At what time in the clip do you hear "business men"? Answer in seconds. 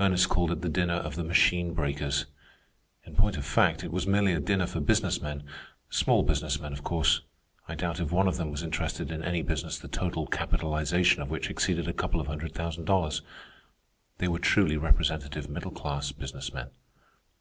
6.24-6.72, 16.10-16.70